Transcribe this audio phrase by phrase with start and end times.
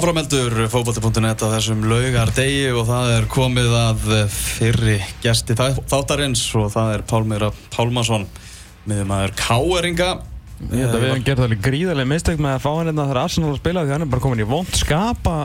[0.00, 6.70] Áframeldur fókbalti.net á þessum laugar degi og það er komið að fyrri gesti þáttarins og
[6.72, 8.24] það er Pálmira Pálmarsson
[8.88, 10.08] miður maður Káeringa
[10.70, 13.20] Ég held að við hefum gert alveg gríðarlega mistök með að fá hann hérna þegar
[13.26, 15.44] Arsenal að spila því hann er bara komin í vond skap að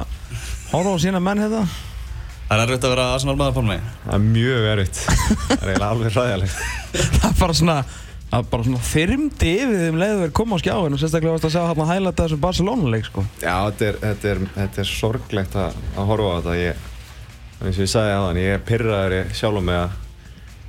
[0.71, 1.65] horfa á sína menn hérna.
[2.45, 3.79] Það er erfitt að vera Arsenal maður Pálmi.
[4.05, 5.03] Það er mjög erfitt.
[5.03, 6.57] Það er eiginlega alveg ræðilegt
[7.19, 7.77] Það er bara svona
[8.35, 11.53] að bara svona þyrmdi yfir þeim leiðu verið koma á skjáin og sérstaklega varst að
[11.55, 13.25] segja hann að hæla þetta þessum Barcelona-leik sko.
[13.39, 16.55] Já, þetta er, þetta er, þetta er sorglegt að, að horfa á þetta.
[16.59, 16.89] Ég,
[17.61, 20.01] eins og ég sagði þann, ég er pyrraður sjálf um mig að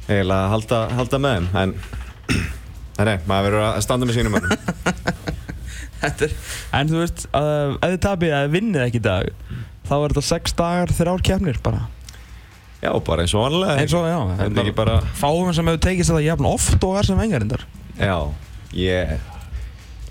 [0.07, 1.75] eiginlega halda, halda með þeim en
[3.09, 4.39] nei, maður verður að standa með sínum
[6.77, 9.31] En þú veist, ef þið tapir að vinnið ekki í dag
[9.89, 11.87] þá er þetta 6 dagar, 3 ár kemnir bara
[12.83, 13.79] Já, bara eins og vanlega.
[13.81, 14.19] Eins og, já.
[14.41, 14.99] Þetta er ekki bara...
[15.17, 17.65] Fáum sem hefur tekist þetta jafn oft og er sem vengarindar.
[17.97, 18.19] Já,
[18.77, 19.17] ég...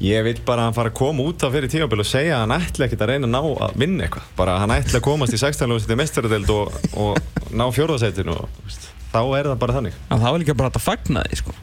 [0.04, 2.42] Ég vil bara að hann fara að koma út á fyrir tímafél og segja að
[2.44, 4.26] hann ætla ekkert að reyna að ná að vinna eitthvað.
[4.36, 5.72] Bara hann ætla að komast í 16.
[5.72, 8.76] lúsið mestaradeld og, og ná fjórðarsætinu og
[9.14, 9.96] þá er það bara þannig.
[10.10, 11.56] En það var líka bara að fagna því, sko.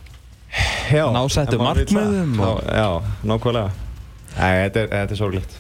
[0.93, 1.05] Já.
[1.13, 2.65] Ná sættu markmiðum og...
[2.73, 2.89] Já,
[3.29, 3.91] nákvæmlega.
[4.33, 5.59] Nei, þetta er, þetta er sorglegt.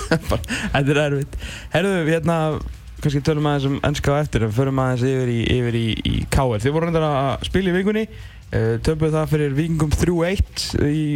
[0.74, 1.40] þetta er erfitt.
[1.70, 2.36] Herðu, hérna
[3.04, 6.26] kannski tölum aðeins um ennska á eftir en förum aðeins yfir í, yfir í, í
[6.32, 6.60] KR.
[6.60, 11.06] Þið voru reyndar að spila í vikunni uh, töpuð það fyrir vikingum 3-1 í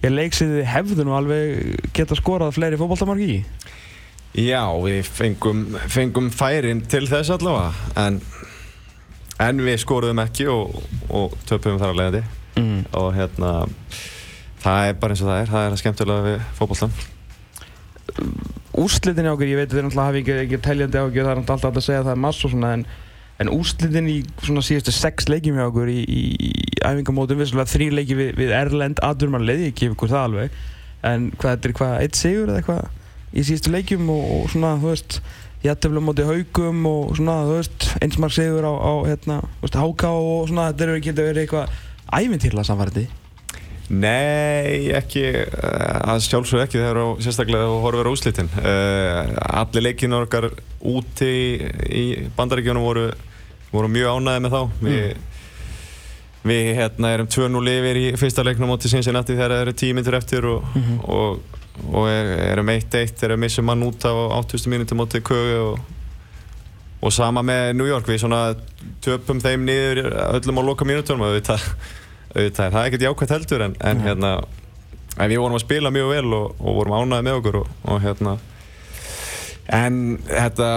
[0.00, 3.40] ég leiksiði hefðun og alveg geta skorað fleiri fókbaltamarki í
[4.30, 8.20] Já, við fengum, fengum færin til þess allavega en,
[9.42, 10.78] en við skoruðum ekki og,
[11.10, 12.22] og töpuðum þar að leiðandi
[12.62, 12.80] mm.
[13.00, 13.52] og hérna
[14.62, 16.96] það er bara eins og það er, það er að skemmtilega við fókbaltan
[18.84, 21.32] úrslitin í okkur, ég veit að þið náttúrulega hafi ekki, ekki teljandi á okkur, það
[21.32, 22.84] er náttúrulega alltaf að segja að það er mass og svona en,
[23.40, 26.52] en úrslitin í svona síðustu sex leikjum hjá okkur í, í, í
[26.86, 30.58] æfingamótum, við svona þrý leiki við, við Erlend, aður mann leiði ekki ykkur það alveg
[31.10, 32.82] en hvað er þetta, hvað, eitt sigur eða eitthvað
[33.30, 35.20] í síðustu leikjum og, og svona, þú veist
[35.64, 40.10] jættefla mótið haugum og svona, þú veist, einsmark sigur á, á hérna, þú veist, háká
[40.16, 41.80] og svona, þetta eru ekki verið eitthvað
[42.20, 43.06] ævintýrla samfærdi
[43.90, 45.24] Nei, ekki,
[46.06, 48.50] að sjálfsög ekki þegar og sérstaklega þú horfir á úslitin.
[48.62, 50.46] Uh, allir leikinu okkar
[50.86, 51.32] úti
[51.90, 52.04] í
[52.36, 53.08] bandaríkjónum voru,
[53.72, 54.60] voru mjög ánæðið með þá.
[54.62, 54.86] Mm.
[54.86, 55.26] Við,
[56.52, 60.46] við hérna, erum 2-0 yfir í fyrsta leiknum átti Cincinnati þegar það eru tímintur eftir
[60.52, 61.00] og, mm -hmm.
[61.10, 65.62] og, og er, erum 1-1 þegar við missum mann út á 80 mínutum átti Kögu
[65.64, 65.80] og,
[67.02, 68.06] og sama með New York.
[68.06, 68.54] Við svona
[69.02, 71.66] töpum þeim niður öllum á loka mínutunum og við það
[72.30, 74.32] auðvitað er það ekkert jákvæmt heldur en, en hérna
[75.18, 78.00] en við vorum að spila mjög vel og, og vorum ánæðið með okkur og, og
[78.04, 78.38] hérna.
[79.70, 80.68] En þetta,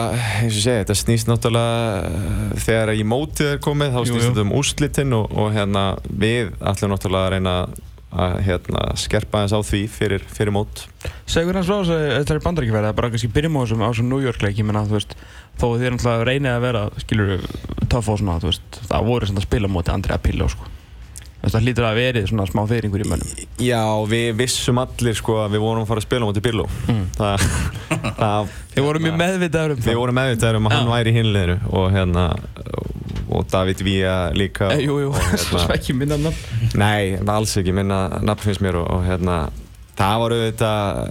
[0.42, 4.44] eins og ég segi, þetta snýst náttúrulega þegar í mótið er komið þá snýst þetta
[4.44, 7.56] um úrslitinn og, og hérna við ætlum náttúrulega að reyna
[8.14, 10.84] að hérna, skerpa eins á því fyrir, fyrir mót.
[11.26, 14.12] Segur hans frá þess að þetta er bandaríkjafæri það er bara kannski byrjum á þessum
[14.12, 15.18] New York leik ég menna þú veist,
[15.58, 17.34] þó þið náttúrulega reynið að vera skilur,
[17.90, 20.70] töff og svona, þú veist það voru svona að spila mótið Andrea Pillo sko
[21.44, 23.32] Það hlýtur að verið svona smá feyringur í mönnum.
[23.60, 26.68] Já, við vissum allir sko að við vorum að fara að spila móti Billo.
[26.88, 27.02] Mm.
[27.20, 27.44] Það,
[28.18, 29.90] það, við vorum mjög meðvitaður um það.
[29.90, 32.24] Við vorum meðvitaður um að hann væri í hinleðinu og hérna
[33.34, 34.72] og David Villa líka.
[34.74, 35.12] E, jú, jú,
[35.44, 36.72] svo hérna, ekki minna nafn.
[36.80, 39.44] Nei, alls ekki minna nafn finnst mér og, og hérna
[39.98, 41.02] það var auðvitað,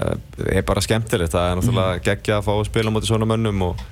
[0.48, 1.34] er bara skemmtilegt.
[1.34, 2.04] Það er náttúrulega mm.
[2.08, 3.84] geggja að fá að spila móti svona mönnum og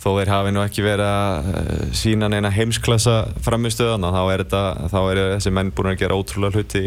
[0.00, 4.62] þó þeir hafi nú ekki verið að eh, sína neina heimsklassa framistöðan þá er, þetta,
[4.92, 6.84] þá er þessi menn búin að gera ótrúlega hluti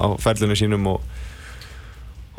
[0.00, 1.02] á ferlinu sínum og,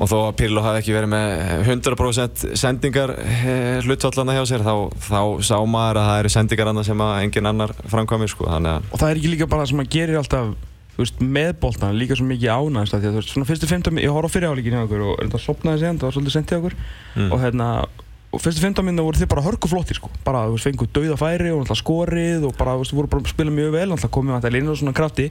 [0.02, 1.36] og þó að Pirlo hafi ekki verið með
[1.70, 6.88] 100% sendingar eh, hlutvallana hjá sér þá, þá sá maður að það eru sendingar annað
[6.90, 10.22] sem að engin annar framkvæmir sko, og það er ekki líka bara sem að gerir
[10.24, 10.56] alltaf
[10.96, 14.16] veist, með bóltan líka svo mikið ánægast því að þú veist, svona fyrstu 15 ég
[14.16, 17.30] horf á fyrirháleikin hjá okkur og það sopnaði sig það var svolítið sendið okkur mm.
[17.30, 17.70] og hérna
[18.36, 20.10] og fyrstu 15 minna voru þið bara hörkuflottir sko.
[20.26, 23.24] bara þú veist fenguð dauða færi og alltaf skorið og bara þú veist voru bara
[23.24, 25.30] að spila mjög vel alltaf komið alltaf inn og svona krafti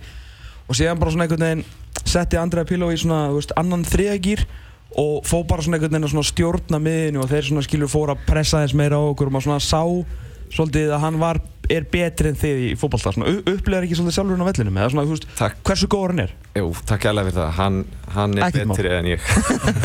[0.64, 1.64] og séðan bara svona einhvern veginn
[2.04, 4.44] setti Andrea Piló í svona þú veist annan þriðagýr
[5.04, 8.24] og fó bara svona einhvern veginn að stjórna miðinu og þeir svona skilur fóra að
[8.30, 9.82] pressa þess meira á okkur og maður svona sá
[10.54, 11.40] svolítið að hann var,
[11.74, 15.06] er betri en þið í fókbalstað upplegar ekki svolítið sjálfur hann á vellinum eða svona,
[15.10, 15.26] veist,
[15.66, 16.34] hversu góður hann er?
[16.54, 17.80] Jú, takk alveg fyrir það, hann,
[18.14, 18.98] hann er Ekkert betri mál.
[19.00, 19.28] en ég.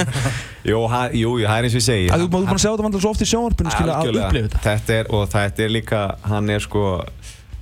[0.69, 2.09] Jú, hann, jú, það er eins og ég segi.
[2.11, 4.63] Þú búinn að sjá þetta vandla svo oft í sjónvarpunum að upplifa þetta.
[4.65, 6.83] Þetta er, og þetta er líka, hann er sko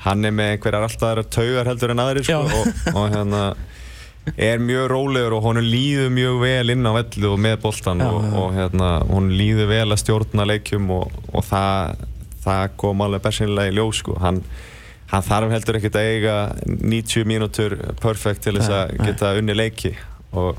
[0.07, 3.41] hann er með einhverjar alltaf aðra taugar heldur en aðri sko, og, og hérna
[4.35, 8.19] er mjög rólegur og hún líður mjög vel inn á vellu og með boltan og,
[8.35, 12.03] og hérna, hún líður vel að stjórna leikjum og, og það
[12.47, 14.17] það kom alveg bersinlega í ljós sko.
[14.23, 14.41] hann,
[15.11, 19.93] hann þarf heldur ekkert að eiga 90 mínútur perfekt til þess að geta unni leiki.
[20.37, 20.57] Og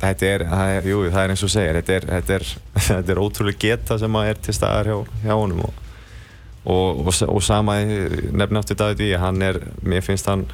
[0.00, 2.46] þetta er, það er, jú, það er eins og segir, þetta er, þetta er,
[2.90, 5.64] þetta er ótrúlega geta sem að er til staðar hjá, hjá honum.
[5.66, 5.82] Og,
[6.66, 10.46] og, og, og sama nefn aftur David Víi, hann er, mér finnst hann,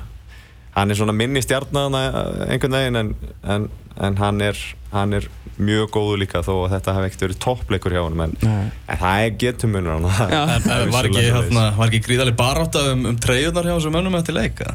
[0.76, 2.02] hann er svona minni stjarnana
[2.48, 3.70] einhvern veginn en, en,
[4.00, 4.58] en hann er,
[4.92, 5.28] hann er
[5.60, 9.26] mjög góðu líka þó að þetta hef ekkert verið toppleikur hjá honum en, en það
[9.26, 10.08] er getumunur hann.
[10.52, 14.18] En, en var ekki, hérna, var ekki gríðarlega baráta um, um treyjunar hjá þessum mönnum
[14.18, 14.72] eftir leika?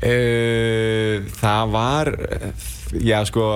[0.00, 2.12] Uh, það var
[2.96, 3.48] já sko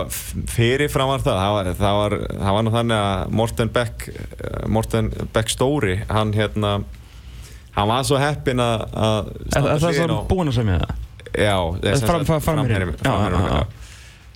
[0.52, 4.04] fyrirfram var það það var, það var, það var nú þannig að Morten Beck
[4.70, 6.74] Morten Beck Stóri hann hérna
[7.74, 11.00] hann var svo heppin að Er það það sem búinn að segja það?
[11.34, 11.56] Já,
[12.44, 12.94] framherjum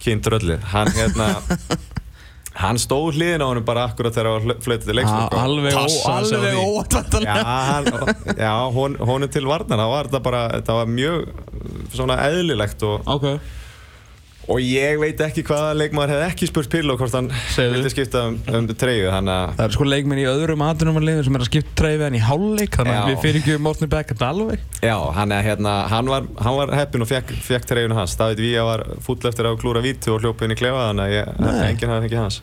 [0.02, 1.32] Kindröllið hann hérna
[2.62, 6.64] hann stóð hliðin á hann bara akkurat þegar það var flöytið til leikslokk alveg óvæntvanlega
[8.34, 9.82] já, hún, hún er til varnar.
[9.84, 11.28] Það var, bara, það var mjög
[11.94, 13.38] svona eðlilegt og, okay.
[14.48, 18.38] Og ég veit ekki hvaða leikmaður hefði ekki spurt Pirlo hvort hann vildi skipta um,
[18.56, 22.16] um treyju það er sko leikminn í öðrum aðrunumarliðum sem er að skipta treyju en
[22.16, 24.62] í hálfleik þannig að við fyrir ekki Morten Beck alveg.
[24.82, 28.16] Já, hann, er, hérna, hann var, var heppin og fekk, fekk treyjunu hans.
[28.18, 31.60] David Vía var full eftir að klúra vítu og hljópa inn í klefa þannig að
[31.68, 32.40] enginn hafði ekki hans.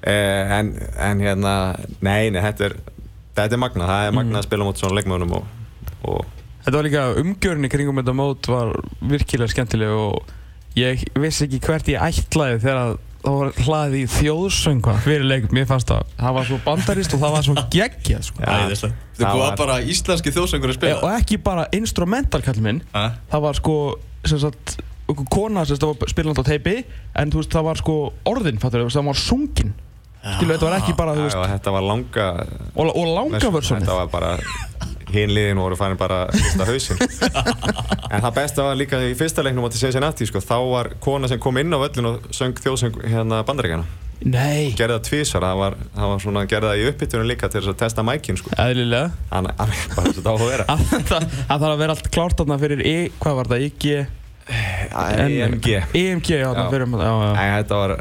[0.00, 1.54] Eh, en, en hérna
[2.00, 2.76] nei, nei, þetta er
[3.36, 4.40] þetta er magna, það er magna mm.
[4.40, 5.56] að spila mot svona leikmannum og,
[6.08, 8.74] og Þetta var líka umgjörn í kringum þetta mót var
[9.08, 10.32] virkilega skemmtileg og
[10.78, 12.82] ég vissi ekki hvert ég ætlaði þegar
[13.20, 15.52] það var hlaðið í þjóðsönga fyrir leikum.
[15.56, 18.44] Mér fannst það, það var svo bandarist og það var svo geggjað sko.
[18.44, 21.02] Já, það var bara íslenski þjóðsöngur að spila.
[21.02, 23.10] Og ekki bara instrumental kall minn, A?
[23.32, 23.76] það var sko,
[24.30, 24.78] sagt,
[25.28, 26.76] kona sem var spilandi á teipi
[27.18, 28.00] en veist það var sko
[28.30, 29.76] orðin, fattur það var sungin.
[30.20, 31.36] Skilu, þetta var ekki bara, þú veist.
[31.38, 32.24] Já, þetta var langa.
[32.74, 33.86] Og, og langa vörsónið.
[33.86, 34.32] Þetta var bara
[35.14, 37.00] hinliðin voru farin bara að hlusta hausinn.
[38.10, 41.28] En það besta var líka í fyrsta leiknum á til Cincinnati sko, þá var kona
[41.30, 43.86] sem kom inn á völlin og söng þjóðsöng hérna bandaríkjana
[44.20, 44.72] Nei.
[44.76, 47.72] Gerði það tvísar, það var, það var svona gerði það í uppbyttunum líka til þess
[47.72, 48.50] að testa mækin sko.
[48.60, 50.66] Æðlilega Þannig að bara þess að það á að vera.
[51.14, 53.86] Það þarf að vera allt klárt þarna fyrir I, hvað var það, IG?
[54.50, 57.32] EMG EMG, já, það fyrir já, já.
[57.38, 57.92] Æ, þetta var,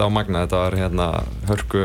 [0.00, 1.06] var magna, þetta var hérna
[1.48, 1.84] hörku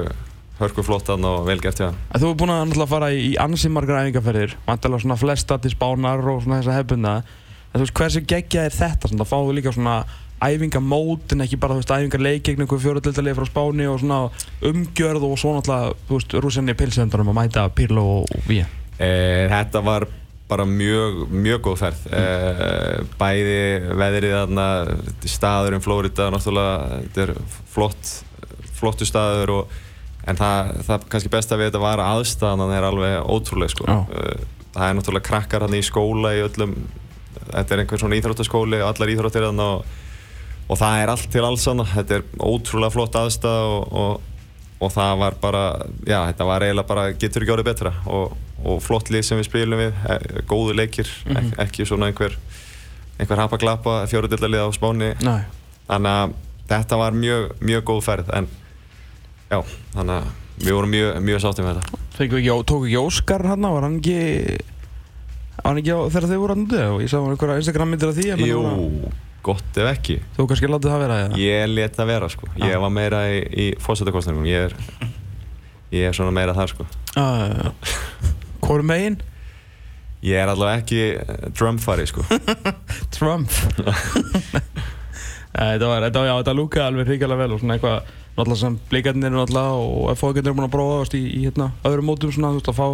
[0.60, 1.92] hörku flottan og velgert, já.
[2.14, 6.44] Þú hefur búin að fara í ansi margar æfingarferðir, vantilega svona flesta til spánar og
[6.44, 7.14] svona þessa hefbunda.
[7.70, 9.12] En þú veist, hversu geggjað er þetta?
[9.12, 9.96] Svona, þá fáðu líka svona
[10.40, 14.20] æfingamót en ekki bara, þú veist, æfingarleik gegn einhverju fjóruðildalegi frá Spáni og svona
[14.70, 18.64] umgjörð og svo náttúrulega, þú veist, rúsinni pilsendunum að mæta Pirlo og við.
[19.00, 20.08] Eh, þetta var
[20.50, 22.08] bara mjög, mjög góð ferð.
[22.16, 23.60] Eh, bæði
[24.00, 24.70] veðrið þarna,
[25.30, 27.36] staður um Flórida, náttúrulega, þetta er
[27.70, 28.16] flott,
[28.80, 29.78] flottu staður og
[30.30, 33.86] en það, það kannski besta við þetta var aðstæðan er alveg ótrúlega sko.
[33.90, 36.76] Uh, það er náttúrulega krakkar hann í skóla í öllum
[37.50, 39.86] þetta er einhvern svona íþróttaskóli allar íþróttir hann og,
[40.70, 44.94] og það er allt til alls hann þetta er ótrúlega flott aðstæð og, og, og
[44.94, 45.64] það var bara
[46.06, 49.80] já þetta var eiginlega bara getur ekki árið betra og flott lið sem við spilum
[49.80, 51.52] við e, góðu leikir, mm -hmm.
[51.54, 52.36] ek, ekki svona einhver
[53.20, 55.44] einhver hapaglapa fjóruðillalið á spáni Nei.
[55.88, 56.34] þannig að
[56.70, 58.48] þetta var mjög, mjög góð ferð en
[59.50, 59.60] Já,
[59.96, 60.28] þannig að
[60.60, 62.02] við vorum mjög, mjög sáttið með þetta.
[62.20, 64.18] Þegar ekki, tók ekki Óskar hann á, var hann ekki,
[65.56, 68.12] var hann ekki á þegar þau voru hann og ég sá hann einhverja Instagram myndir
[68.12, 68.28] af því?
[68.50, 68.60] Jú,
[69.48, 70.20] gott ef ekki.
[70.36, 71.40] Þú kannski látið það vera eða?
[71.42, 74.78] Ég let það vera sko, ég var meira í, í fósættakostningum, ég er,
[75.96, 76.86] ég er svona meira þar sko.
[77.18, 77.74] Uh,
[78.62, 79.18] Hvor meginn?
[80.22, 82.28] Ég er allavega ekki Trump-fari sko.
[83.18, 83.50] Trump?
[85.50, 88.78] Þetta var, þetta var, já, þetta lúkaði alveg hrigalega vel og svona eitthvað náttúrulega sem
[88.92, 92.70] blíkarnir og FH-gjarnir er búin að prófa veist, í, í hérna, öðrum mótum svona, veist,
[92.72, 92.88] að fá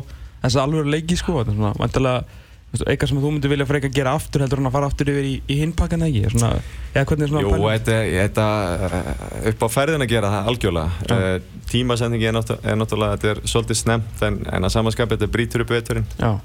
[0.45, 2.43] þess að alveg leiki sko, þetta er svona vantilega
[2.83, 5.27] eitthvað sem þú myndir vilja freka að gera aftur heldur en að fara aftur yfir
[5.29, 6.31] í, í hinpakkan eða ekki?
[6.33, 6.49] Svona,
[6.91, 8.47] eða hvernig er svona Jú, þetta, þetta
[8.89, 9.05] eh,
[9.51, 11.13] upp á ferðin að gera það algjörlega.
[11.15, 15.31] Uh, tímasendingi er, náttúrulega, er náttúrulega þetta er svolítið snemt en, en að samanskapja þetta
[15.37, 16.43] brítur upp veiturinn uh,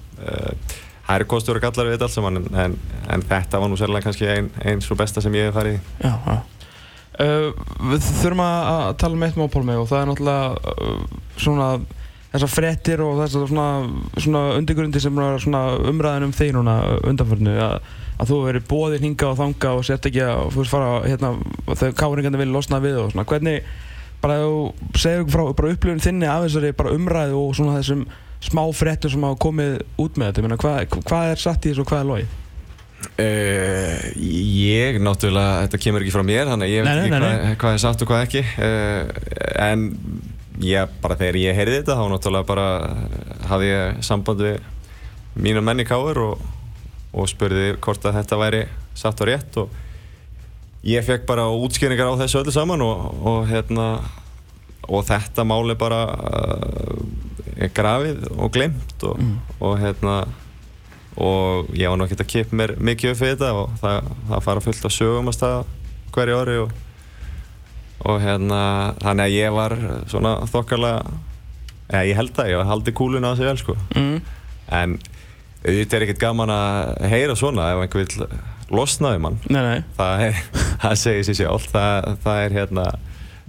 [1.11, 2.79] það eru kostur og gallar við þetta alls saman en,
[3.11, 6.15] en þetta var nú sérlega kannski einn ein svo besta sem ég hef farið Já,
[6.15, 6.41] já
[7.21, 7.51] Uh,
[7.91, 11.67] við þurfum að tala um eitt mál með og það er náttúrulega uh, svona
[12.31, 13.67] þessar frettir og þessar svona,
[14.17, 16.77] svona undirgrundi sem er svona umræðin um þeir núna
[17.11, 17.77] undanförnu að,
[18.17, 21.33] að þú verið bóðir hinga og þanga og sért ekki að þú veist fara hérna
[21.75, 23.71] þegar káringarnir vilja losna við og svona hvernig
[24.23, 24.57] bara þú
[24.95, 28.07] segir okkur frá bara upplifun þinni af þessari bara umræðu og svona þessum
[28.47, 31.91] smá frettur sem hafa komið út með þetta hvað, hvað er satt í þessu og
[31.93, 32.40] hvað er logið?
[33.21, 37.77] Uh, ég náttúrulega, þetta kemur ekki frá mér þannig að ég veit ekki hvað, hvað
[37.77, 38.43] er satt og hvað ekki.
[38.61, 39.03] Uh,
[39.61, 39.87] en
[40.65, 42.67] ég, bara þegar ég heyrði þetta þá náttúrulega bara
[43.51, 44.59] hafði ég samband við
[45.41, 46.49] mínu menni káður og,
[47.17, 48.65] og spurði hvort að þetta væri
[48.99, 49.79] satt og rétt og
[50.87, 53.89] ég fekk bara útskýringar á þessu öllu saman og, og hérna
[54.91, 59.21] og þetta máli bara uh, grafið og glemt og,
[59.61, 60.23] og hérna
[61.21, 64.65] og ég var náttúrulega að kippa mér mikið upp fyrir þetta og það, það fara
[64.65, 65.65] fullt af sögum að staða
[66.15, 66.73] hverju ári og,
[68.11, 68.61] og hérna
[69.03, 69.77] þannig að ég var
[70.11, 71.19] svona þokkarlega
[71.91, 73.77] eða ég held það, ég var haldið kúluna á sig vel sko.
[73.97, 74.17] Mm.
[74.81, 74.97] en
[75.61, 78.27] auðvitað er ekkert gaman að heyra svona ef einhver vil
[78.71, 80.43] losna um hann Nei, nei, það,
[80.85, 82.91] það segir sér sjálf það, það er hérna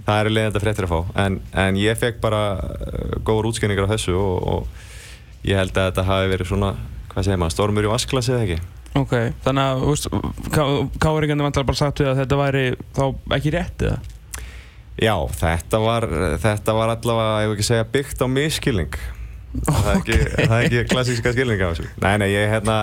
[0.06, 1.00] það eru leiðandi fréttir að fá.
[1.24, 5.90] En, en ég fekk bara uh, góður útskynningar á þessu og, og ég held að
[5.90, 6.72] þetta hafi verið svona
[7.12, 8.58] hvað segir maður, stormur í vasklasi eða ekki?
[9.00, 9.14] Ok
[9.44, 10.10] Þannig að, þú veist,
[11.00, 13.04] káringandi vantar bara sagt við að þetta væri þá
[13.38, 14.00] ekki rétt eða?
[15.00, 16.06] já, þetta var,
[16.42, 18.98] þetta var allavega, ég vil ekki segja byggt á miskilning
[19.52, 21.88] það er ekki, það er ekki klassíska skilning af þessu.
[22.00, 22.76] Nei, nei, ég hérna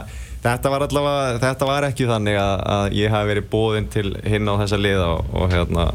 [0.44, 4.50] þetta var allavega, þetta var ekki þannig að, að ég hafi verið bóðinn til hinn
[4.50, 5.88] á þessa liða og, og hérna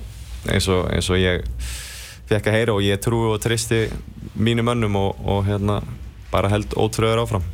[0.50, 1.44] eins og, eins og ég
[2.28, 3.86] fekk að heyra og ég trúi og tristi
[4.34, 5.80] mínum önnum og, og hérna
[6.32, 7.46] bara held ótröður áfram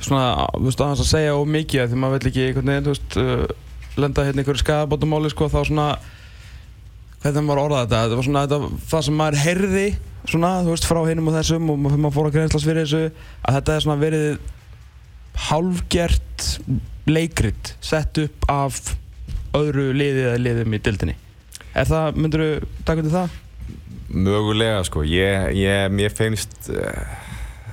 [0.00, 2.94] Svona, þú veist, aðeins að segja of mikið því maður vill ekki einhvern veginn, þú
[2.94, 5.88] veist, uh, lenda hérna einhverju skadabótamáli, sko, þá svona
[7.20, 9.84] hvernig maður orðað þetta, þetta var svona þetta, það sem maður heyrði
[10.30, 13.02] svona, þú veist, frá hinnum og þessum og maður fór að greinslast fyrir þessu
[13.44, 14.40] að þetta er svona verið
[15.50, 16.46] hálfgert
[17.10, 18.80] leikrit sett upp af
[19.56, 21.16] öðru liði eða liðum í dildinni
[21.70, 23.38] Er það, myndur þú taka undir það?
[24.10, 27.29] mögulega sko, ég, ég mér finnst uh,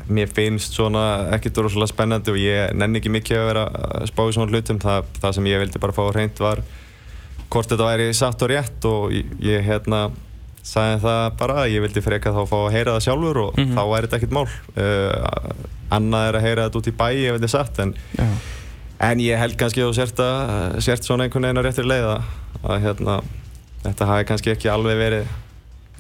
[0.09, 1.03] mér finnst svona
[1.35, 3.63] ekkert rosalega spennandi og ég nenni ekki mikið að vera
[3.99, 6.61] að spá í svona hlutum það, það sem ég vildi bara fá hreint var
[7.49, 10.01] hvort þetta væri satt og rétt og ég, ég hérna
[10.67, 13.73] sagði það bara að ég vildi freka þá fá að heyra það sjálfur og Mhm.
[13.77, 17.35] þá væri þetta ekkert mál uh, annað er að heyra þetta út í bæ ég
[17.37, 18.27] vildi satt en, Já.
[19.07, 22.07] en ég held kannski að þú sért, að, sért svona einhvern veginn á réttir leið
[22.11, 22.31] að,
[22.67, 23.15] að hérna,
[23.85, 25.31] þetta hafi kannski ekki alveg verið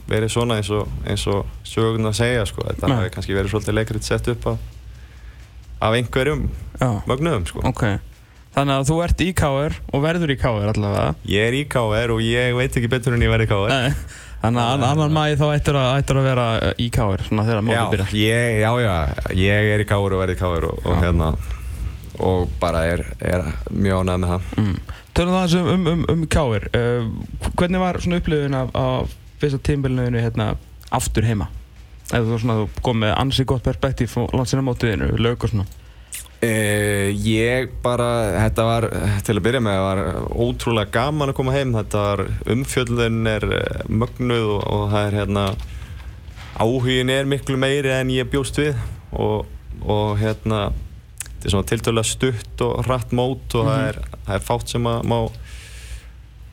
[0.07, 2.63] verið svona eins og, eins og sögurinn að segja sko.
[2.69, 4.61] þetta hafi kannski verið svolítið leikrit sett upp af,
[5.89, 6.45] af einhverjum
[7.09, 7.63] mögnuðum sko.
[7.67, 7.83] ok.
[8.57, 11.09] Þannig að þú ert í KR og verður í KR allavega.
[11.29, 13.91] Ég er í KR og ég veit ekki betur en ég verið í KR Nei,
[14.41, 17.63] Þannig að ann- annan mæði þá ættir að, ættir að vera í KR svona þegar
[17.67, 18.15] mótið byrjar.
[18.17, 18.95] ég, já, já,
[19.37, 21.29] ég er í KR og verið í KR og, og hérna
[22.17, 24.49] og bara er, er mjög ánægð með það.
[24.57, 24.75] Mm.
[25.17, 29.15] Tölum það aðeins um, um, um, um KR uh, Hvernig var svona upplifun af, af
[29.41, 30.53] fyrsta tímbilinu hérna
[30.93, 31.49] aftur heima?
[32.07, 35.67] Eða þú, svona, þú kom með ansi gott perspektíf á landsinamótiðinu, lög og svona.
[36.37, 38.07] Uh, ég bara,
[38.45, 38.85] þetta var
[39.25, 40.01] til að byrja með, var
[40.37, 45.17] ótrúlega gaman að koma heim, þetta var umfjöldun er eh, mögnuð og, og það er
[45.17, 45.45] hérna
[46.57, 48.77] áhugin er miklu meiri en ég bjóst við.
[49.17, 49.47] Og,
[49.87, 50.67] og hérna
[51.37, 54.89] þetta er svona tiltölulega stutt og hratt mót og það, er, það er fátt sem
[54.89, 55.19] að má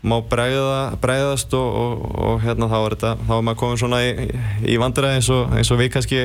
[0.04, 4.00] má bregða, bregðast og, og, og hérna þá er þetta þá er maður komin svona
[4.04, 4.28] í,
[4.68, 6.22] í vandræði eins og, eins og við kannski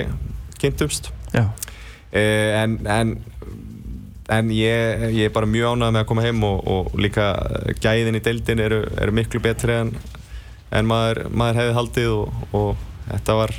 [0.61, 1.11] kynntumst.
[1.35, 1.47] Já,
[2.09, 3.11] Eh, en, en,
[4.33, 7.25] en ég, ég er bara mjög ánægð með að koma heim og, og líka
[7.83, 9.91] gæðin í deildin eru, eru miklu betri en,
[10.73, 13.53] en maður, maður hefði haldið og, og þetta var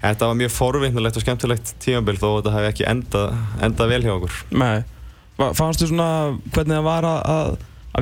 [0.00, 3.34] Þetta var mjög forvinnulegt og skemmtilegt tímabil þó að þetta hefði ekki endað,
[3.66, 4.36] endað vel hjá okkur.
[4.62, 4.78] með
[5.40, 6.06] Va- Fannstu svona
[6.54, 7.50] hvernig það var að, að,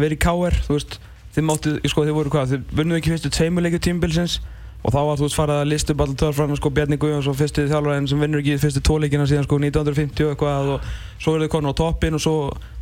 [0.04, 0.94] vera í KR Þú veist,
[1.38, 4.40] þið máttu, sko þið voru hvað Þið vunnuðu ekki fyrstu tveimurleikju tímbilsins
[4.86, 7.36] Og þá var þú veist farið að lista upp alltaf törfram sko Bjarni Guðjóns og
[7.36, 10.86] fyrstu þjálfarinn sem vinnur ekki fyrstu tóleikina síðan sko 1950 og eitthvað og
[11.18, 12.34] svo eru þið komin á toppin og svo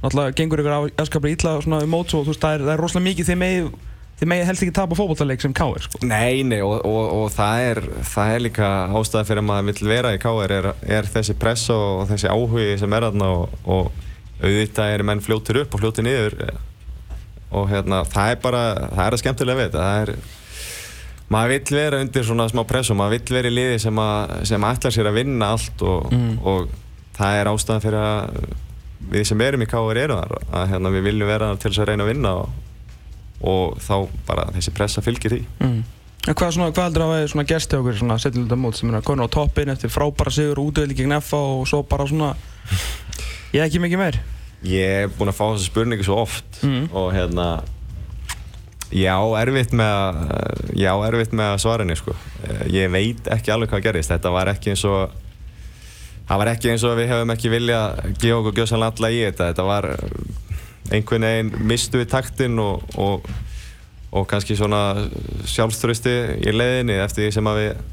[0.02, 2.84] náttúrulega gengur ykkur afskaplega illa svona um mót og þú veist það er, það er
[2.84, 3.72] rosalega mikið þið megið
[4.20, 6.02] þið megið helst ekki tapa fótballtaleik sem KR sko.
[6.04, 7.82] Nei, nei, og, og, og það, er,
[8.12, 8.70] það er líka
[9.00, 10.70] ástæða fyrir að maður vill vera í KR er,
[11.00, 13.90] er þessi press og þessi áhugi sem er þarna og, og
[14.40, 16.38] auðvitað eru menn fljótir upp og fljótir niður
[17.50, 18.62] og hérna, það er bara,
[18.94, 20.14] það er að skemmtilega þetta, það er
[21.32, 24.34] maður vill vera undir svona smá press og maður vill vera í liði sem, að,
[24.50, 26.38] sem ætlar sér að vinna allt og, Mm.
[26.46, 26.68] og
[27.16, 28.38] það er ástæðan fyrir að
[29.10, 31.88] við sem erum í KR erum þar að hérna, við viljum vera til þess að
[31.90, 32.48] reyna að vinna og,
[33.46, 33.94] og þá
[34.26, 35.82] bara þessi pressa fylgir því mm.
[36.26, 38.96] Hvað, svona, hvað heldur að hafa svona gerst hjá okkur svona setjulunda mót sem er
[38.98, 42.32] að kona á toppin eftir frábæra sigur útvöldi gegn FA og svo bara svona
[43.54, 44.18] ég ekki mikið meir
[44.64, 46.88] Ég er búinn að fá þessa spurningu svo oft Mm.
[46.96, 47.62] og hérna
[48.92, 52.14] ég á erfitt með að ég á erfitt með að svara henni sko.
[52.46, 55.10] Eh, ég veit ekki alveg hvað gerist þetta var ekki eins og
[56.28, 57.80] það var ekki eins og við hefum ekki vilja
[58.18, 59.50] gefa okkur gjössanlega alla í þetta.
[59.52, 63.26] Þetta var eh, einhvern veginn mistu við taktinn og, og,
[64.12, 65.08] og kannski svona
[65.44, 67.84] sjálfströsti í leiðinni eftir því sem að við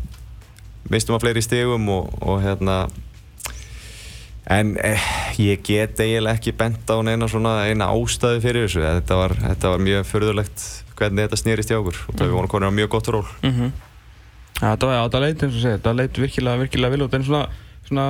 [0.94, 2.88] mistum að fleiri stigum og, og hérna
[4.46, 5.00] En eh,
[5.40, 8.84] ég get eiginlega ekki bent á neina svona eina ástæði fyrir þessu.
[8.84, 10.66] Þetta var, þetta var mjög förðulegt
[11.00, 12.00] hvernig þetta snýrist hjá okkur.
[12.08, 13.26] Og það við vorum komin á mjög gott ról.
[13.44, 13.72] Mm -hmm.
[14.62, 17.24] ja, það, var- það leit eins og segja, það leit virkilega, virkilega vel út en
[17.24, 17.48] svona,
[17.88, 18.06] svona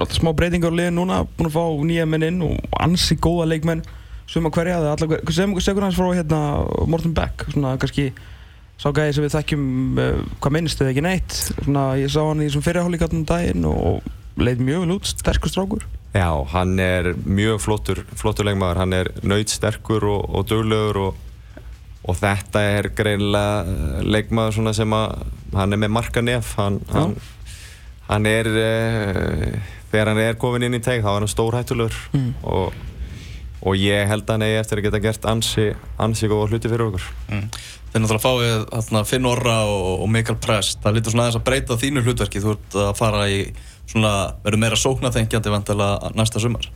[0.00, 3.48] alltaf smá breytingar á liðin núna, búin að fá nýja menn inn og ansi góða
[3.48, 3.82] leikmenn
[4.26, 6.40] suma hverja, það er allar, sem segur hans frá hérna
[6.86, 8.12] Morten Beck, svona kannski
[8.78, 9.64] sá gæði sem við þekkjum
[9.98, 11.32] uh, hvað minnst eða ekki neitt,
[11.64, 14.02] svona ég sá hann í þessum fyrirhállíkarnum daginn og
[14.40, 18.80] leit mjög vel út, sterkur strákur Já, hann er mjög flottur, flottur leikmaður.
[18.82, 21.20] Hann er nöytsterkur og, og duglegur og,
[22.02, 25.20] og þetta er greinilega eh, leikmaður svona sem að
[25.54, 26.54] hann er með marka nef.
[26.58, 27.14] Hann, hann,
[28.10, 32.32] hann er, uh, þegar hann er komin inn í teg þá er hann stórhættulegur Mm.
[32.42, 32.74] og,
[33.62, 35.68] og ég held að hann eigi eftir að geta gert ansi,
[36.02, 37.06] ansi góða hluti fyrir okkur.
[37.30, 37.44] Mm.
[37.90, 40.78] Þeir náttúrulega fáið þarna, Finn Orra og, og Mikael Prest.
[40.82, 42.42] Það lítur svona aðeins að breyta þínu hlutverki.
[42.42, 43.40] Þú ert að fara í
[43.90, 44.12] svona,
[44.44, 46.70] verður meira sóknaþengjandi vantilega næsta sumar.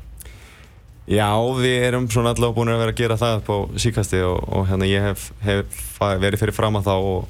[1.04, 1.28] Já,
[1.58, 4.68] við erum svona allavega búin að vera að gera það upp á síkasti og, og
[4.70, 7.26] hérna ég hef, hef verið fyrir fram að þá og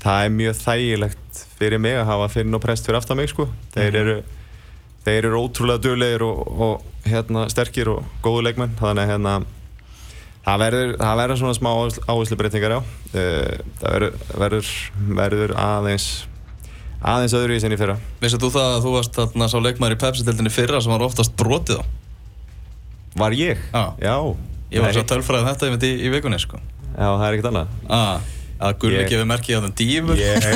[0.00, 3.48] það er mjög þægilegt fyrir mig að hafa Finn og Prest fyrir aftan mig sko.
[3.74, 4.14] Þeir eru,
[5.04, 9.34] þeir eru ótrúlega duglegir og, og hérna sterkir og góðu leikmenn þannig að hérna
[10.46, 11.70] það verður, það verður svona smá
[12.14, 12.80] áherslu breytingar já.
[13.10, 14.72] Eh, Það verður, verður,
[15.18, 16.08] verður aðeins
[17.00, 17.96] aðeins öðru í sinni fyrra.
[18.20, 21.32] Vissið þú það að þú varst þarna sá leikmaður í Pepsi-dildinni fyrra sem var oftast
[21.40, 21.84] brotið á?
[23.20, 23.62] Var ég?
[23.72, 23.84] Já.
[24.04, 24.16] Já.
[24.70, 26.60] Ég var svo tölfræðið þetta í, í vikunni, sko.
[26.94, 27.72] Já, það er ekkert annað.
[27.90, 28.28] Ah,
[28.60, 30.20] að Gulli gefið merkið á þeim dífur.
[30.20, 30.46] Ég,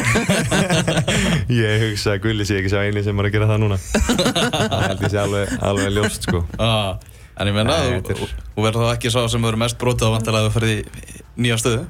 [1.65, 4.85] ég hugsa að Gulli sé ekki sá eini sem er að gera það núna Það
[4.85, 6.93] held ég sé alveg, alveg ljóst sko Ah,
[7.41, 8.37] en ég menna, Nei, þú, er-
[8.69, 11.59] verður þá ekki sá sem verður mest brotið á vantilega að þú ferði í nýja
[11.63, 11.83] stöðu.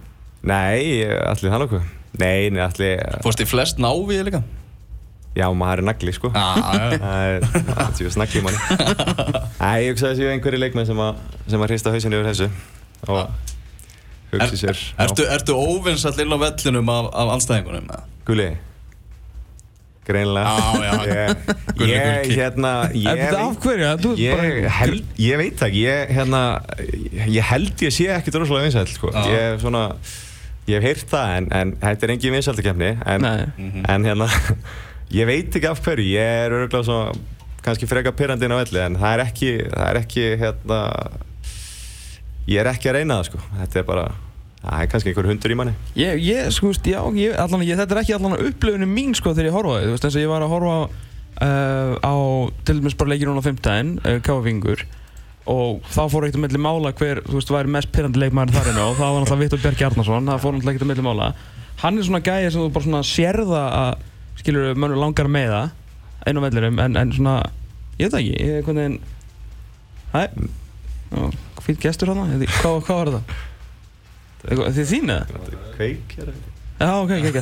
[0.48, 4.42] Nei, allir það nokkuð Nei, nei, allir Fórst í flest návíði líka?
[5.34, 6.44] Já, maður er nagli sko já.
[6.62, 8.60] Það er, er tjóðs nagli manni
[9.58, 12.46] Nei, ég hugsa að séu einhverju leikmenn sem að sem að hrista hausinu yfir þessu
[13.10, 13.24] og
[14.34, 14.92] hugsi sér já.
[15.08, 17.90] ertu, ertu óvinsall inn á vellinum af, af anstæðingunum?
[17.90, 18.06] eða?
[18.30, 18.46] Gulli
[20.04, 20.94] Greinlega Já, já.
[21.14, 22.34] Ég, Gulli, ég Gulli.
[22.38, 23.90] hérna ég þetta af hverju?
[24.04, 26.40] Þú ert Ég, bara- held, ég veit það ekki, ég, hérna,
[27.38, 29.10] ég held ég sé ekkert rosalega vinsæll sko.
[29.16, 29.84] Ég, hef svona,
[30.70, 33.70] ég hef heyrt það en, en þetta er engin vinsæltakefni en, Nei.
[33.92, 34.28] en hérna,
[35.18, 37.14] ég veit ekki af hverju, ég er örgulega svona
[37.64, 40.80] kannski freka pyrrandi inn á velli en það er ekki, það er ekki hérna,
[42.50, 43.42] ég er ekki að reyna það sko.
[43.60, 44.04] þetta er bara,
[44.64, 47.96] það er kannski einhver hundur í manni Ég, ég, sko, já, ég, allan, ég, þetta
[47.96, 50.24] er ekki allan upplöfunum mín, sko, þegar ég horfa á þið, þú veist, eins og
[50.24, 52.14] ég var að horfa uh, á,
[52.68, 54.84] til dæmis bara leikir núna á fimmtæðin, uh, Káfingur,
[55.50, 58.70] og þá fór ekkert að milli mála hver, þú veist, væri mest pyrrandi leikmæður þar
[58.84, 61.26] og það var náttúrulega Vittur Björk Jarnason, það fór náttúrulega ekkert að milli mála.
[61.82, 64.04] Hann er svona gæði sem þú bara svona sérða að,
[64.40, 65.74] skilur, mönnur langar með það,
[66.30, 67.34] einu vellirum, en, en svona,
[67.98, 68.96] ég veit það ekki, ég, hvernig,
[70.14, 70.22] hæ,
[71.12, 71.28] já,
[71.66, 72.24] fýtt gestur hana,
[72.62, 73.20] hvað, hvað var?
[74.44, 75.44] Eitthvað- Þið þín eða?
[75.76, 76.32] Kveik, hér
[76.74, 77.36] Já, ok, ok, ok.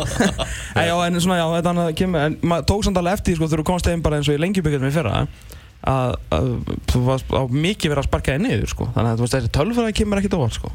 [0.76, 3.48] Æ, já, en svona, já, þetta annað kemur, en maður tók samt alveg eftir, sko,
[3.48, 5.22] þegar þú komst einn bara eins og í lengjubökjum í fyrra,
[5.88, 6.48] að, að
[6.90, 8.88] þú varst á mikið verið að sparka þig niður, sko.
[8.96, 10.72] Þannig að veist, þessi tölfræði kemur ekkert óvart, sko.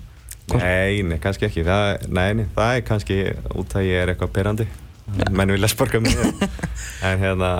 [0.53, 1.63] Nei, nei, kannski ekki.
[1.65, 3.19] Það, nei, nei, það er kannski
[3.57, 4.67] út að ég er eitthvað pyrrandi.
[5.33, 6.17] Menn vilja sparka mig.
[7.05, 7.51] en hérna,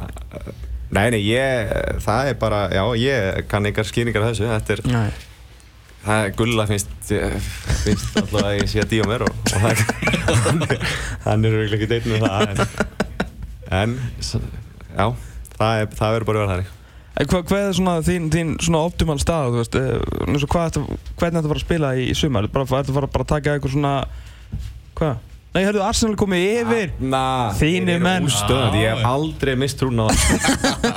[0.94, 1.72] nei, nei, ég,
[2.06, 4.48] það er bara, já, ég kann einhver skýringar þessu.
[4.50, 5.10] Þetta er, Nei.
[6.06, 6.96] það er gulla finnst,
[7.84, 9.84] finnst alltaf að ég sé að díja mér og, og það,
[11.26, 12.48] hann er auðvitað ekki deitin með það.
[13.74, 13.98] En, en
[14.96, 15.08] já,
[15.58, 16.74] það, er, það verður bara að vera þannig.
[17.16, 20.66] En hvað, er svona þín, þín svona optimal stað, þú veist, eh, eins og hvað
[20.68, 20.82] ertu,
[21.16, 22.50] hvernig ertu að fara að spila í, í sumar?
[22.52, 23.94] Bara, ertu að fara bara að taka eitthvað svona,
[25.00, 25.24] hvað?
[25.56, 26.90] Nei, hörðu, Arsenal komið yfir.
[27.00, 27.20] Na,
[27.56, 28.26] Þínir menn.
[28.28, 30.50] Ústöðandi, ég hef aldrei mist trún á það.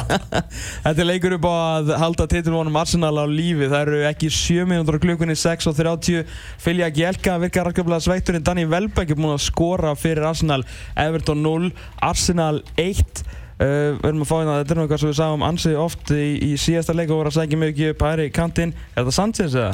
[0.88, 3.68] Þetta er leikur upp á að halda titilvonum Arsenal á lífi.
[3.70, 6.26] Það eru ekki 7 minútur á klukkunni 6.30.
[6.64, 10.64] Fylgja Gjelka virkar rakablaða sveitturinn Danny Welbeck er búinn að skora fyrir Arsenal.
[10.98, 11.70] Everton 0,
[12.10, 13.22] Arsenal 1.
[13.58, 16.26] Uh, við erum að fá hérna, þetta er eitthvað sem við sagum ansi oft í,
[16.46, 18.74] í síðasta leik og voru að sækja mjög ekki upp hæri kantinn.
[18.94, 19.72] Er þetta Sanchez eða?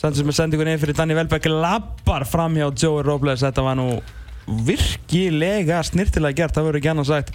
[0.00, 3.44] Sanchez með sendingun inn fyrir Danny Welbeck lappar fram hjá Joey Robles.
[3.44, 3.88] Þetta var nú
[4.66, 7.34] virkilega snirtilega gert, það verður ekki annars sagt.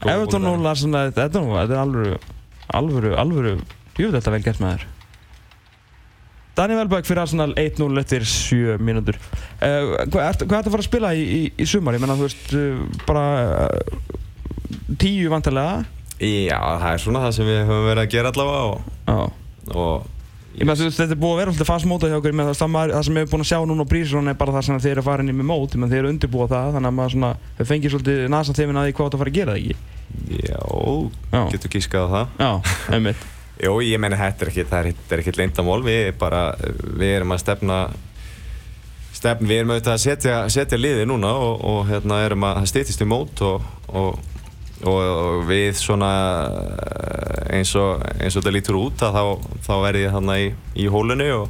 [0.00, 2.16] Everton 0, Arsenal, þetta er er alvöru,
[2.74, 3.54] alvöru, alvöru,
[3.98, 4.88] jú þetta vel gert með þér.
[6.58, 9.16] Danny Welbeck fyrir Arsenal 1-0 eftir 7 mínútur.
[9.62, 11.96] Uh, hvað hvað ertu að fara að spila í, í, í sumar?
[11.96, 13.24] Ég menna, þú veist, uh, bara
[14.98, 15.84] tíu vantarlega.
[16.20, 19.36] Já, það er svona það sem við höfum verið að gera allavega og,
[19.74, 20.08] og
[20.50, 22.52] Ég meina, þú veist, þetta er búið að vera alltaf fast mótað hjá okkur, meina,
[22.58, 24.64] það, það, það sem við erum búin að sjá núna á Brísson er bara það
[24.66, 26.90] sem þeir eru að fara inn í með mót, meina, þeir eru undirbúið það, þannig
[26.90, 29.54] að maður svona, þau fengið svolítið nasa þeiminn að því hvað það fara að gera,
[29.60, 29.76] ekki?
[30.40, 30.58] Já,
[31.30, 31.40] Já.
[31.54, 32.34] getur gískað á það.
[32.42, 32.50] Já,
[32.98, 33.28] einmitt.
[33.64, 36.42] Jú, ég menna þetta er ekki, það er, ekki leyndamál, við bara,
[36.98, 37.78] við erum að stefna,
[39.14, 43.04] stefn, við erum auðvitað að setja, setja liði núna og, og hérna erum að stýttist
[43.04, 44.18] í mót og, og,
[44.84, 46.10] og, og við svona
[46.80, 50.50] eh, eins og, eins og þetta lítur út að þá, þá er ég þarna í,
[50.80, 51.48] í hólunni og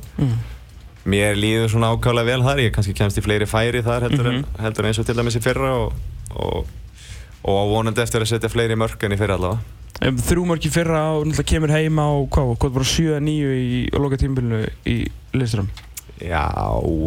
[1.10, 4.42] mér líður svona ákvæmlega vel þar, ég kannski kemst í fleiri færi þar heldur, en,
[4.60, 5.94] heldur en eins og til dæmis í fyrra og,
[6.36, 6.72] og,
[7.48, 9.76] og vonandi eftir að setja fleiri mörk en í fyrra allavega.
[10.00, 14.60] Þrjú mörki fyrra og náttúrulega kemur heima á hvað, hvað bara 7-9 í loka tímbilinu
[14.88, 14.94] í
[15.36, 15.68] listurum.
[16.20, 16.44] Já,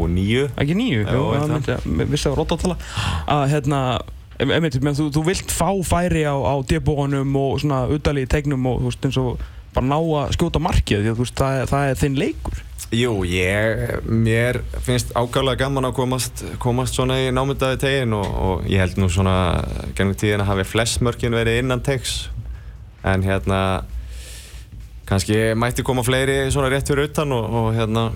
[0.09, 0.47] nýju.
[0.57, 0.99] Ekki 9?
[1.05, 1.53] Já, Jú, það það?
[1.53, 2.77] myndi að, vissi að róta að tala.
[3.33, 3.79] Að hérna,
[4.51, 8.91] einmitt, þú, þú vilt fá færi á, á debónum og svona í tegnum og þú
[8.91, 12.19] veist eins og bara ná að skjóta markið því að veist það, það er þinn
[12.19, 12.61] leikur.
[12.93, 18.67] Jú, ég, mér finnst ákvæmlega gaman að komast, komast svona í námyndaði tegin og, og
[18.69, 19.63] ég held nú svona
[19.97, 22.27] gennum tíðin að hafi flest mörkin verið innan tegs
[23.01, 23.59] en hérna
[25.09, 28.11] kannski mætti koma fleiri svona rétt fyrir utan og, og hérna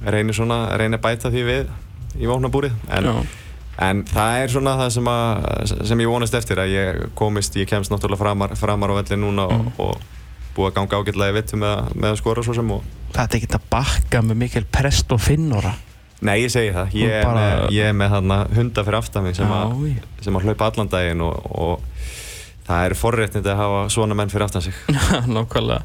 [0.00, 1.70] reynir svona, reynir bæta því við
[2.16, 3.20] í vopnabúrið en, Já.
[3.80, 7.68] En það er svona það sem, að, sem ég vonast eftir að ég komist, ég
[7.70, 10.02] kemst náttúrulega framar, framar á velli núna og, og
[10.56, 12.82] búið að ganga ágætlega í vittu með, með að skora svo sem og
[13.14, 15.72] Það er ekki að bakka með mikil prest og finnora.
[16.22, 16.92] Nei, ég segi það.
[16.94, 19.54] Ég bara- með, ég er með þarna hunda fyrir aftan mig sem,
[20.22, 21.80] sem að hlaupa allan daginn og, og
[22.68, 24.76] það er forréttindi að hafa svona menn fyrir aftan sig.
[25.34, 25.80] Nákvæmlega.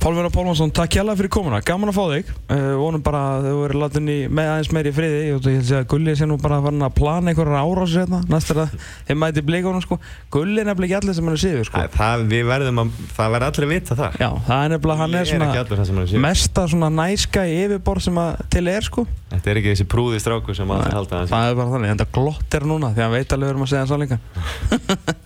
[0.00, 1.58] Pálmur og Pálmarsson, takk hjálpa fyrir komuna.
[1.60, 2.28] Gaman að fá þig.
[2.48, 5.18] Uh, vonum bara að þau verið látin í með aðeins meiri friði.
[5.20, 8.00] Ég ég held að segja að Gulli sé nú bara farin að plana einhverjar árásir
[8.00, 8.24] hérna.
[8.32, 8.72] Næst er að
[9.10, 10.00] þeim mæti blíkonum sko.
[10.32, 11.76] Gulli er nefnilega ekki allir sem hann er síður sko.
[11.76, 14.10] Það, það, við verðum að, það verður allir að vita það.
[14.24, 18.00] Já, það er nefnilega, hann er er svona það er mesta svona næska í yfirborð
[18.08, 19.04] sem að til er sko.
[19.30, 21.30] Þetta er ekki þessi prúði stráku sem halda að hann sé.
[21.30, 23.62] Það er bara þannig, en það glottir núna því að hann veit alveg við erum
[23.62, 24.18] að segja það líka.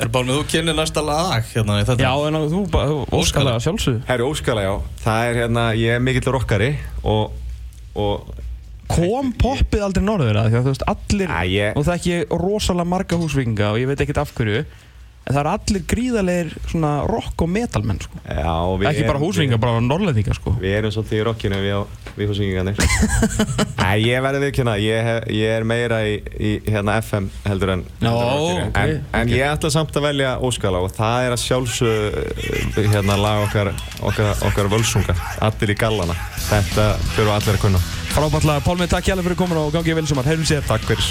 [0.05, 0.29] Er bara
[4.65, 4.73] Já.
[5.05, 6.73] Það er hérna, ég er mikill rockari
[7.05, 7.37] og,
[7.95, 8.33] og
[8.95, 12.17] Kom poppið aldrei norður að því að þú veist allir Æ, ég- og það ekki
[12.43, 14.65] rosalega marga húsvikinga og ég veit ekkert af hverju
[15.25, 18.19] en það eru allir gríðarlegar svona rock og metalmenn sko.
[18.29, 20.53] já, og við ekki bara erum- húsvikinga, bara norrlendinga sko.
[20.61, 22.77] Við erum svolítið í rockinu við, á- við húsingingarnir
[23.81, 27.87] Æ, ég verði viðkjöna ég, hef- ég er meira í, í hérna FM heldur en,
[28.05, 28.69] Já, heldur en rockinu.
[28.69, 33.17] ok, en, en ég ætla samt að velja Óskala og það er að sjálfsög hérna
[33.21, 33.73] lag okkar,
[34.05, 35.17] okkar, okkar völsunga.
[35.45, 36.15] Allir í gallana.
[36.51, 37.81] Þetta fyrir allir að kunna.
[38.15, 40.67] Frábært lag, Pálmi, takk hjálpa fyrir komin og gangið vel sumar, heyrjum sér.
[40.69, 41.09] Takk fyrir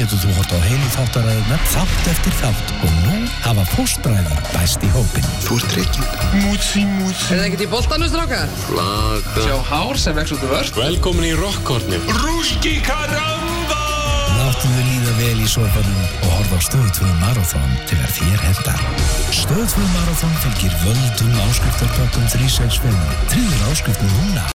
[0.00, 4.92] getur þú hort á heilu þáttaræðunar þátt eftir þátt og nú hafa fóstbræður bæst í
[4.94, 5.28] hópin.
[5.44, 6.08] Þú ert reygin.
[6.40, 8.48] Er það ekkert í boltanum, strákar?
[9.36, 10.80] Sjá hár sem vex út úr vörst?
[10.80, 12.08] Velkomin í Rockhornið.
[12.08, 12.36] Þú
[12.88, 13.60] átt
[14.40, 18.82] Láttu þau líða vel í sofanum og horfa á Stöð 2 Marathon þegar þér hendar.
[19.36, 23.20] Stöð 2 Marathon fylgir völdum áskriftarpökkum 365.
[23.32, 24.44] Tríður áskriftum núna.